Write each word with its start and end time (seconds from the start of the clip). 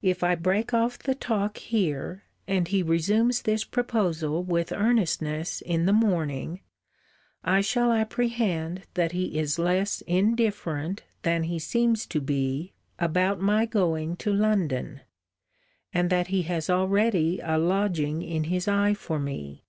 If 0.00 0.24
I 0.24 0.36
break 0.36 0.72
off 0.72 0.98
the 0.98 1.14
talk 1.14 1.58
here, 1.58 2.22
and 2.48 2.66
he 2.66 2.82
resume 2.82 3.30
this 3.44 3.62
proposal 3.62 4.42
with 4.42 4.72
earnestness 4.72 5.60
in 5.60 5.84
the 5.84 5.92
morning, 5.92 6.62
I 7.44 7.60
shall 7.60 7.92
apprehend 7.92 8.86
that 8.94 9.12
he 9.12 9.38
is 9.38 9.58
less 9.58 10.00
indifferent 10.06 11.02
than 11.24 11.42
he 11.42 11.58
seems 11.58 12.06
to 12.06 12.22
be 12.22 12.72
about 12.98 13.38
my 13.42 13.66
going 13.66 14.16
to 14.24 14.32
London, 14.32 15.02
and 15.92 16.08
that 16.08 16.28
he 16.28 16.40
has 16.44 16.70
already 16.70 17.38
a 17.42 17.58
lodging 17.58 18.22
in 18.22 18.44
his 18.44 18.66
eye 18.66 18.94
for 18.94 19.18
me. 19.18 19.66